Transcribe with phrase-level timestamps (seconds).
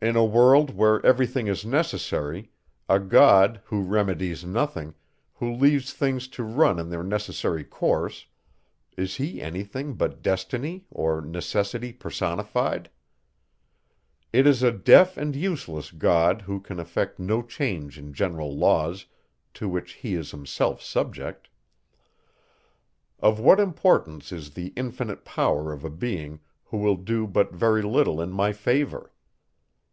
[0.00, 2.50] In a world, where every thing is necessary,
[2.88, 4.94] a God, who remedies nothing,
[5.34, 8.26] who leaves things to run in their necessary course,
[8.96, 12.90] is he any thing but destiny, or necessity personified?
[14.32, 19.04] It is a deaf and useless God, who can effect no change in general laws,
[19.54, 21.48] to which he is himself subject.
[23.18, 27.82] Of what importance is the infinite power of a being, who will do but very
[27.82, 29.10] little in my favour?